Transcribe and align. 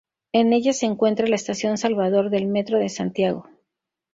En 0.33 0.51
ella 0.51 0.73
se 0.73 0.87
encuentra 0.87 1.27
la 1.27 1.35
estación 1.35 1.77
Salvador 1.77 2.31
del 2.31 2.47
Metro 2.47 2.79
de 2.79 2.89
Santiago. 2.89 3.45